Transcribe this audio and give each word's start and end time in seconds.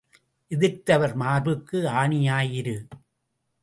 எதிர்த்தவர் 0.51 1.13
மார்புக்கு 1.15 1.87
ஆணியாய் 1.87 2.51
இரு. 2.51 2.77